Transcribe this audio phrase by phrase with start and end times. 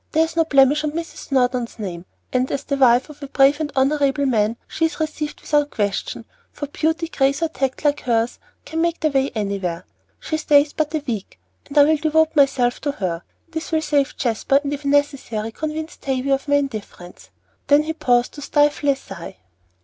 [0.13, 1.27] There is no blemish on Mrs.
[1.27, 5.41] Snowdon's name, and, as the wife of a brave and honorable man, she is received
[5.41, 9.85] without question; for beauty, grace, or tact like hers can make their way anywhere.
[10.19, 14.17] She stays but a week, and I will devote myself to her; this will save
[14.17, 17.29] Jasper, and, if necessary, convince Tavie of my indifference"
[17.67, 19.37] Then he paused to stifle a sigh.